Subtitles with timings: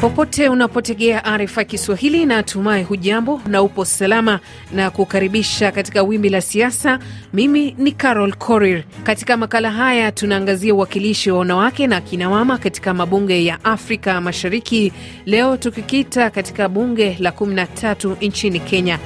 [0.00, 4.40] Popote unapotegea RFI Kiswahili na tumai hujambo na upo salama
[4.72, 6.98] na kukaribisha katika wimbi la siasa.
[7.32, 8.84] Mimi ni Carol Korir.
[9.02, 14.92] Katika makala haya tunaangazia uwakilishi wa wanawake na akinamama katika mabunge ya Afrika Mashariki,
[15.26, 18.98] leo tukikita katika bunge la 13 nchini Kenya.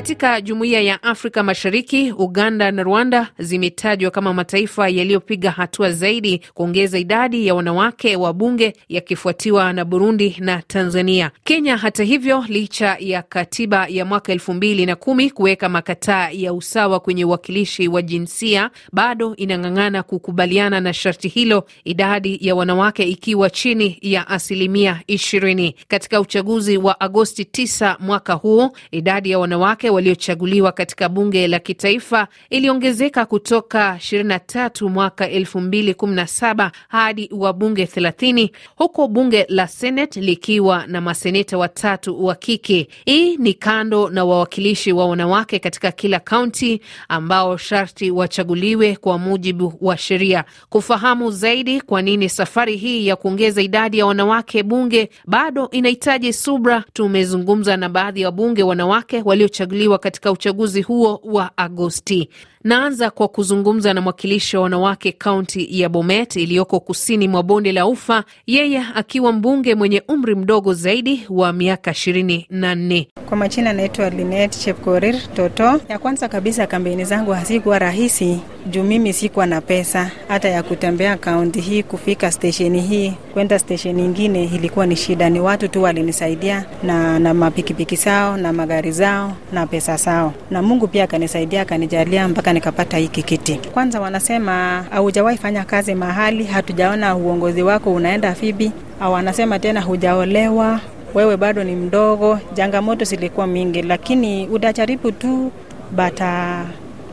[0.00, 6.98] Katika jumuiya ya Afrika Mashariki, Uganda na Rwanda zimetajwa kama mataifa yaliyopiga hatua zaidi kuongeza
[6.98, 11.30] idadi ya wanawake wa bunge yakifuatiwa na Burundi na Tanzania.
[11.44, 16.52] Kenya, hata hivyo, licha ya katiba ya mwaka elfu mbili na kumi kuweka makataa ya
[16.54, 23.50] usawa kwenye uwakilishi wa jinsia, bado inang'ang'ana kukubaliana na sharti hilo, idadi ya wanawake ikiwa
[23.50, 25.74] chini ya asilimia ishirini.
[25.88, 32.28] Katika uchaguzi wa Agosti 9 mwaka huu, idadi ya wanawake waliochaguliwa katika bunge la kitaifa
[32.50, 41.58] iliongezeka kutoka 23 mwaka 2017 hadi wabunge 30 huku bunge la Senate likiwa na maseneta
[41.58, 42.88] watatu wa kike.
[43.04, 49.74] Hii ni kando na wawakilishi wa wanawake katika kila kaunti ambao sharti wachaguliwe kwa mujibu
[49.80, 50.44] wa sheria.
[50.68, 56.84] Kufahamu zaidi kwa nini safari hii ya kuongeza idadi ya wanawake bunge bado inahitaji subra,
[56.92, 62.30] tumezungumza na baadhi ya wabunge wanawake waliochaguliwa katika uchaguzi huo wa Agosti.
[62.64, 67.86] Naanza kwa kuzungumza na mwakilishi wa wanawake kaunti ya Bomet iliyoko kusini mwa bonde la
[67.86, 73.08] Ufa, yeye akiwa mbunge mwenye umri mdogo zaidi wa miaka ishirini na nne.
[73.28, 75.80] Kwa majina anaitwa Linet Chepkorir Toto.
[75.88, 81.16] Ya kwanza kabisa, kampeni zangu hazikuwa rahisi juu mimi sikuwa na pesa hata ya kutembea
[81.16, 85.30] kaunti hii kufika stesheni hii kwenda stesheni ingine, ilikuwa ni shida.
[85.30, 90.62] Ni watu tu walinisaidia na, na mapikipiki zao na magari zao na pesa zao, na
[90.62, 93.54] Mungu pia akanisaidia akanijalia mpaka nikapata hiki kiti.
[93.54, 100.80] Kwanza wanasema haujawahi fanya kazi mahali, hatujaona uongozi wako unaenda vipi, au wanasema tena hujaolewa
[101.14, 102.38] wewe bado ni mdogo.
[102.54, 105.52] Changamoto zilikuwa mingi, lakini utajaribu tu
[105.92, 106.64] bata.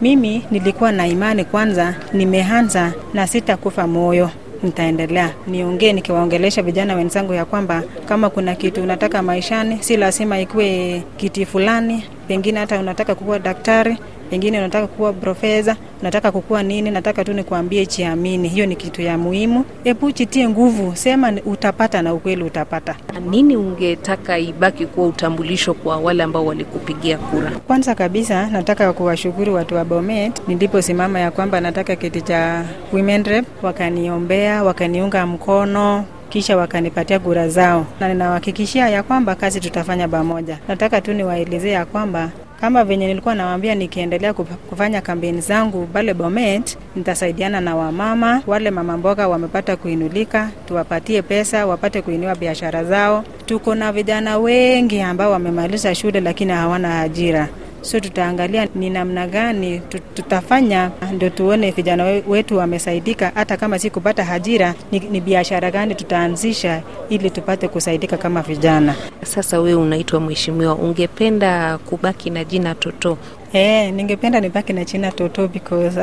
[0.02, 4.30] Mimi nilikuwa na imani kwanza, nimeanza na sitakufa moyo,
[4.64, 11.02] nitaendelea niongee, nikiwaongelesha vijana wenzangu ya kwamba kama kuna kitu unataka maishani, si lazima ikuwe
[11.18, 13.97] kiti fulani, pengine hata unataka kuwa daktari
[14.30, 19.18] pengine unataka kuwa profesa, unataka kukuwa nini, nataka tu nikuambie, chiamini, hiyo ni kitu ya
[19.18, 19.66] muhimu.
[19.84, 22.96] Hebu chitie nguvu, sema utapata, na ukweli utapata.
[23.30, 27.52] Nini ungetaka ibaki kuwa utambulisho kwa wale ambao walikupigia kura?
[27.68, 32.64] Kwanza kabisa nataka kuwashukuru watu wa Bomet, niliposimama ya kwamba nataka kiti cha
[32.94, 40.08] women rep, wakaniombea, wakaniunga mkono kisha wakanipatia kura zao, na ninawahakikishia ya kwamba kazi tutafanya
[40.08, 40.58] pamoja.
[40.68, 42.30] Nataka tu niwaelezee ya kwamba
[42.62, 48.97] kama venye nilikuwa nawaambia, nikiendelea kufanya kampeni zangu pale Bomet, nitasaidiana na wamama wale mama
[48.97, 53.23] mboga wamepata kuinulika, tuwapatie pesa wapate kuinua biashara zao.
[53.46, 57.47] Tuko na vijana wengi ambao wamemaliza shule lakini hawana ajira
[57.88, 59.81] so tutaangalia ni namna gani
[60.14, 63.31] tutafanya ndio tuone vijana wetu wamesaidika.
[63.36, 68.96] Hata kama si kupata ajira, ni, ni biashara gani tutaanzisha ili tupate kusaidika kama vijana.
[69.24, 73.18] Sasa wewe unaitwa mheshimiwa, ungependa kubaki na jina Toto?
[73.53, 76.00] Eh, ningependa nibaki na China Toto because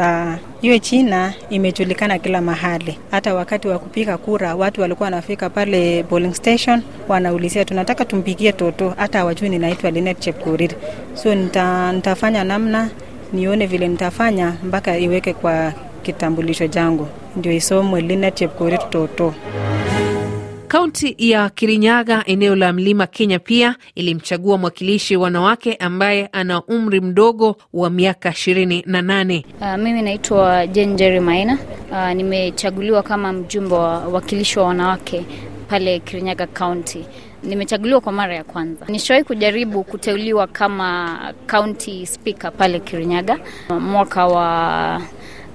[0.61, 2.99] hiyo uh, China imejulikana kila mahali.
[3.11, 8.95] Hata wakati wa kupiga kura watu walikuwa wanafika pale polling station wanaulizia tunataka tumpigie Toto,
[8.97, 10.71] hata hawajui ninaitwa Linet Chepkorir.
[11.15, 12.91] So nita, nitafanya namna
[13.33, 15.73] nione vile nitafanya mpaka iweke kwa
[16.03, 19.35] kitambulisho changu ndio isomwe Linet Chepkorir Toto.
[20.75, 27.57] Kaunti ya Kirinyaga, eneo la mlima Kenya, pia ilimchagua mwakilishi wanawake ambaye ana umri mdogo
[27.73, 29.47] wa miaka ishirini na nane.
[29.61, 31.59] Uh, mimi naitwa Jen Jerry Maina.
[31.91, 35.25] Uh, nimechaguliwa kama mjumbe wa wakilishi wa wanawake
[35.69, 37.05] pale Kirinyaga Kaunti.
[37.43, 38.87] Nimechaguliwa kwa mara ya kwanza.
[38.89, 41.19] Nishawahi kujaribu kuteuliwa kama
[41.51, 43.39] county speaker pale Kirinyaga
[43.81, 45.03] mwaka wa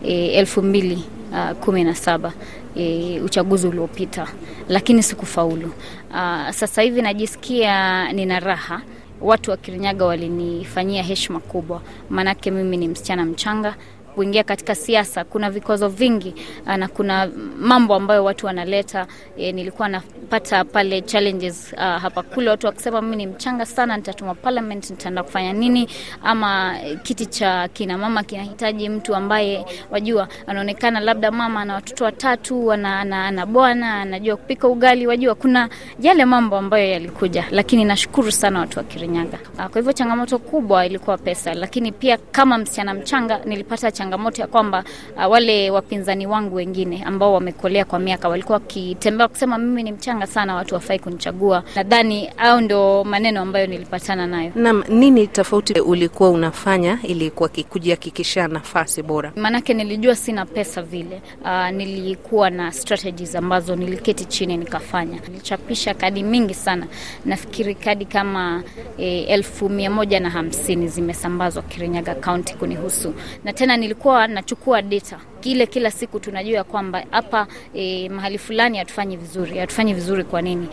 [0.06, 2.34] e, elfu mbili uh, kumi na saba
[2.76, 4.28] e, uchaguzi uliopita,
[4.70, 5.68] lakini sikufaulu.
[6.12, 8.82] Uh, sasa hivi najisikia nina raha.
[9.22, 13.76] Watu wa Kirinyaga walinifanyia heshima kubwa, maanake mimi ni msichana mchanga
[14.16, 16.36] kuingia katika siasa kuna vikwazo vingi
[16.78, 17.30] na kuna
[17.60, 19.08] mambo ambayo watu wanaleta.
[19.38, 24.36] E, nilikuwa napata pale challenges uh, hapa kule, watu wakisema mimi ni mchanga sana, nitatuma
[24.36, 25.90] parliament, nitaenda kufanya nini?
[26.24, 32.72] Ama kiti cha kina mama kinahitaji mtu ambaye wajua, anaonekana labda mama ana watoto watatu,
[32.72, 35.70] ana, ana, ana bwana, anajua kupika ugali, wajua kuna
[36.02, 39.40] yale mambo ambayo yalikuja, lakini nashukuru sana watu wa Kirinyaga.
[39.54, 44.48] Uh, kwa hivyo changamoto kubwa ilikuwa pesa, lakini pia kama msichana mchanga nilipata changamoto ya
[44.48, 44.84] kwamba
[45.18, 50.28] uh, wale wapinzani wangu wengine ambao wamekolea kwa miaka walikuwa wakitembea kusema mimi ni mchanga
[50.28, 51.64] sana, watu wafai kunichagua.
[51.76, 54.52] Nadhani au ndo maneno ambayo nilipatana nayo.
[54.56, 57.32] Naam, nini tofauti ulikuwa unafanya ili
[57.70, 59.32] kujihakikisha nafasi bora?
[59.36, 61.22] Maanake nilijua sina pesa vile.
[61.42, 65.20] Uh, nilikuwa na strategies ambazo niliketi chini nikafanya.
[65.28, 66.88] Nilichapisha kadi mingi sana,
[67.26, 68.64] nafikiri kadi kama
[68.98, 73.14] eh, elfu mia moja na hamsini zimesambazwa Kirinyaga County kunihusu,
[73.44, 79.18] na tena nilikuwa nachukua data kile kila siku tunajua kwamba hapa e, mahali fulani hatufanyi
[79.18, 79.58] vizuri.
[79.58, 80.68] Hatufanyi vizuri kwa nini?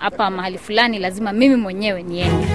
[0.00, 2.46] Hapa mahali fulani lazima mimi mwenyewe niende.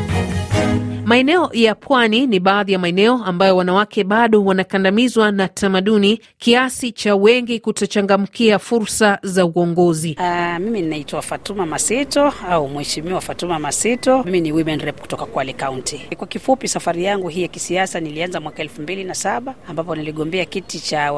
[1.13, 7.15] Maeneo ya pwani ni baadhi ya maeneo ambayo wanawake bado wanakandamizwa na tamaduni kiasi cha
[7.15, 10.18] wengi kutochangamkia fursa za uongozi.
[10.19, 14.24] Uh, mimi ninaitwa Fatuma Masito au Mheshimiwa Fatuma Masito.
[14.24, 16.01] Mimi ni women rep kutoka Kwale County.
[16.18, 20.45] Kwa kifupi, safari yangu hii ya kisiasa nilianza mwaka elfu mbili na saba ambapo niligombea
[20.45, 21.13] kiti cha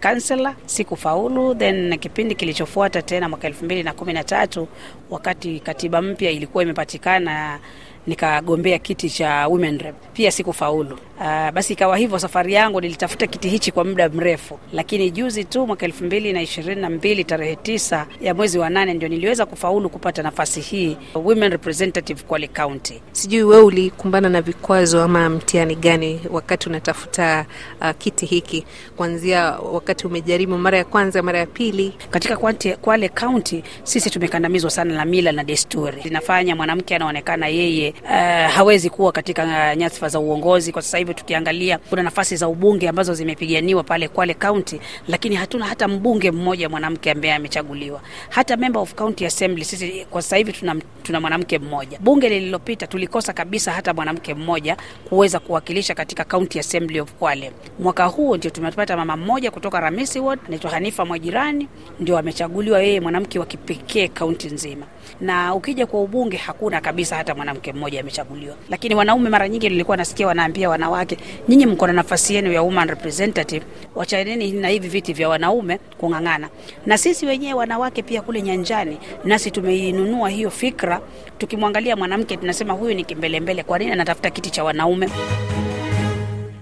[0.00, 1.54] kansela, sikufaulu.
[1.54, 4.68] Then kipindi kilichofuata tena mwaka elfu mbili na kumi na tatu
[5.10, 7.58] wakati katiba mpya ilikuwa imepatikana
[8.06, 10.98] nikagombea kiti cha women rep pia sikufaulu.
[11.20, 12.18] Uh, basi ikawa hivyo.
[12.18, 16.42] Safari yangu nilitafuta kiti hichi kwa muda mrefu, lakini juzi tu mwaka elfu mbili na
[16.42, 20.96] ishirini na mbili tarehe tisa ya mwezi wa nane ndio niliweza kufaulu kupata nafasi hii
[21.14, 23.02] women representative Kwale County.
[23.12, 27.46] Sijui wewe ulikumbana na vikwazo ama mtihani gani wakati unatafuta
[27.80, 28.64] uh, kiti hiki,
[28.96, 31.94] kuanzia wakati umejaribu mara ya kwanza, mara ya pili?
[32.10, 32.36] Katika
[32.80, 38.10] Kwale County sisi tumekandamizwa sana na mila na desturi, inafanya mwanamke anaonekana yeye uh,
[38.54, 40.72] hawezi kuwa katika nyadhifa za uongozi.
[40.72, 45.66] Kwa sasa hivi tukiangalia, kuna nafasi za ubunge ambazo zimepiganiwa pale Kwale County, lakini hatuna
[45.66, 48.00] hata mbunge mmoja mwanamke ambaye amechaguliwa.
[48.28, 51.98] Hata member of county assembly sisi kwa sasa hivi tuna, tuna mwanamke mmoja.
[52.00, 54.76] Bunge lililopita tulikosa kabisa hata mwanamke mmoja
[55.08, 57.52] kuweza kuwakilisha katika county assembly of Kwale.
[57.78, 61.68] Mwaka huu ndio tumepata mama mmoja kutoka Ramisi Ward anaitwa Hanifa Mwajirani,
[62.00, 64.86] ndio amechaguliwa yeye mwanamke wa kipekee kaunti nzima,
[65.20, 68.56] na ukija kwa ubunge hakuna kabisa hata mwanamke mmoja amechaguliwa.
[68.70, 71.18] Lakini wanaume mara nyingi nilikuwa nasikia wanaambia wanawake,
[71.48, 73.64] nyinyi mko na nafasi yenu ya woman representative,
[73.94, 76.48] wachaneni na hivi viti vya wanaume kung'ang'ana.
[76.86, 81.00] Na sisi wenyewe wanawake pia kule nyanjani, nasi tumeinunua hiyo fikra.
[81.38, 85.08] Tukimwangalia mwanamke tunasema huyu ni kimbelembele, kwa nini anatafuta kiti cha wanaume?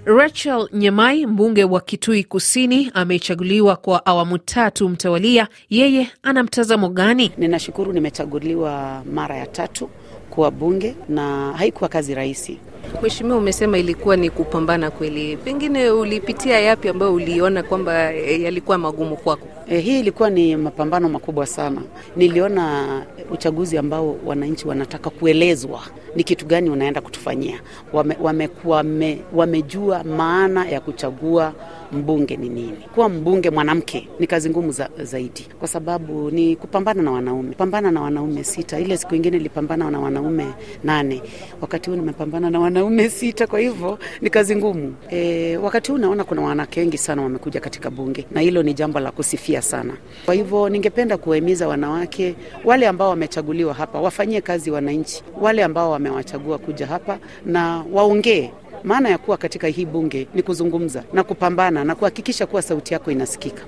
[0.07, 5.49] Rachel Nyemai, mbunge wa Kitui Kusini, amechaguliwa kwa awamu tatu mtawalia.
[5.71, 7.33] Yeye ana mtazamo gani?
[7.39, 9.91] Ninashukuru nimechaguliwa mara ya tatu
[10.31, 12.59] kuwa bunge na haikuwa kazi rahisi.
[13.03, 19.17] Mheshimiwa, umesema ilikuwa ni kupambana kweli, pengine ulipitia yapi ambayo uliona kwamba e, yalikuwa magumu
[19.17, 19.47] kwako?
[19.69, 21.83] E, hii ilikuwa ni mapambano makubwa sana.
[22.17, 22.87] Niliona
[23.31, 25.81] uchaguzi ambao wananchi wanataka kuelezwa
[26.17, 27.61] ni kitu gani unaenda kutufanyia.
[27.93, 31.53] Wame, wame, wame, wamejua maana ya kuchagua
[31.93, 32.77] mbunge ni nini.
[32.95, 37.91] Kuwa mbunge mwanamke ni kazi ngumu za, zaidi kwa sababu ni kupambana na wanaume, pambana
[37.91, 38.81] na wanaume sita.
[38.81, 40.47] Ile siku ingine nilipambana na wanaume
[40.85, 41.23] nane,
[41.61, 44.95] wakati huu nimepambana na wanaume sita, kwa hivyo ni kazi ngumu.
[45.11, 49.01] E, wakati huu naona kuna wanawake wengi sana wamekuja katika bunge na hilo ni jambo
[49.01, 49.95] la kusifia sana.
[50.25, 52.35] Kwa hivyo ningependa kuwahimiza wanawake
[52.65, 58.51] wale ambao wamechaguliwa hapa wafanyie kazi wananchi, wale ambao wamewachagua kuja hapa na waongee
[58.85, 63.11] maana ya kuwa katika hii bunge ni kuzungumza na kupambana na kuhakikisha kuwa sauti yako
[63.11, 63.63] inasikika.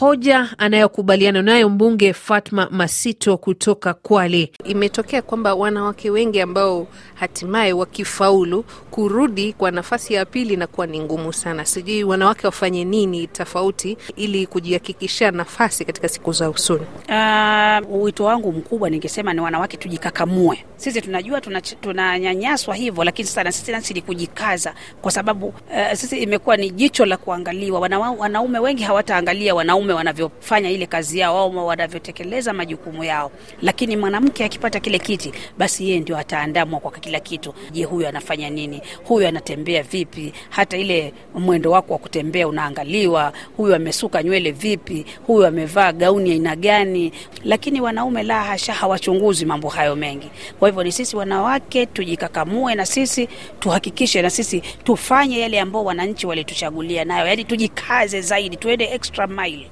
[0.00, 4.52] Hoja anayokubaliana nayo mbunge Fatma Masito kutoka Kwale.
[4.64, 11.32] Imetokea kwamba wanawake wengi ambao hatimaye wakifaulu kurudi kwa nafasi ya pili inakuwa ni ngumu
[11.32, 11.64] sana.
[11.64, 16.86] Sijui wanawake wafanye nini tofauti ili kujihakikishia nafasi katika siku za usoni.
[17.08, 20.64] Uh, wito wangu mkubwa ningesema ni wanawake tujikakamue.
[20.76, 21.40] Sisi tunajua
[21.80, 26.70] tunanyanyaswa tuna hivyo, lakini sana sisi nasi ni kujikaza, kwa sababu uh, sisi imekuwa ni
[26.70, 27.80] jicho la kuangaliwa.
[27.80, 33.30] Wana, wanaume wengi hawataangalia wanaume wanavyofanya ile kazi yao au wanavyotekeleza majukumu yao,
[33.62, 37.54] lakini mwanamke akipata kile kiti, basi yeye ndio ataandamwa kwa kila kitu.
[37.72, 38.82] Je, huyu anafanya nini?
[39.04, 40.32] Huyu anatembea vipi?
[40.50, 43.32] Hata ile mwendo wako wa kutembea unaangaliwa.
[43.56, 45.06] Huyu amesuka nywele vipi?
[45.26, 47.12] Huyu amevaa gauni aina gani?
[47.44, 50.30] Lakini wanaume la hasha, hawachunguzi mambo hayo mengi.
[50.58, 53.28] Kwa hivyo ni sisi wanawake tujikakamue, na sisi
[53.60, 59.70] tuhakikishe, na sisi tufanye yale ambao wananchi walituchagulia nayo, yaani tujikaze zaidi, tuende extra mile.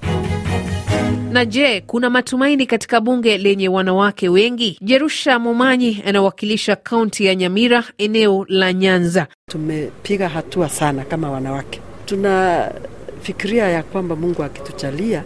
[1.30, 4.78] Na je, kuna matumaini katika bunge lenye wanawake wengi?
[4.82, 9.26] Jerusha Momanyi anawakilisha kaunti ya Nyamira, eneo la Nyanza.
[9.50, 15.22] Tumepiga hatua sana kama wanawake, tunafikiria ya kwamba Mungu akitujalia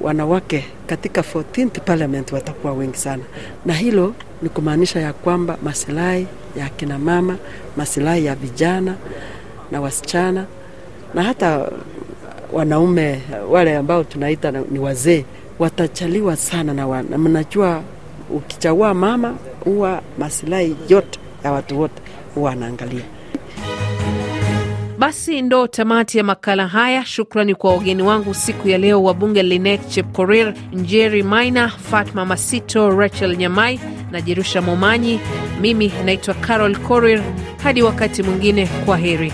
[0.00, 3.22] wanawake katika 14th parliament watakuwa wengi sana,
[3.66, 7.36] na hilo ni kumaanisha ya kwamba masilahi ya kina mama,
[7.76, 8.94] masilahi ya vijana
[9.70, 10.46] na wasichana
[11.14, 11.70] na hata
[12.52, 15.24] wanaume wale ambao tunaita ni wazee
[15.58, 17.18] watachaliwa sana na, wana.
[17.18, 17.82] mnajua
[18.30, 22.02] ukichagua mama huwa masilahi yote ya watu wote
[22.34, 23.02] huwa anaangalia.
[24.98, 27.04] Basi ndo tamati ya makala haya.
[27.04, 33.36] Shukrani kwa wageni wangu siku ya leo, wabunge Linet Chepkorir, Njeri Maina, Fatma Masito, Rachel
[33.36, 35.20] Nyamai na Jerusha Momanyi.
[35.60, 37.22] Mimi naitwa Carol Korir.
[37.62, 39.32] Hadi wakati mwingine, kwa heri.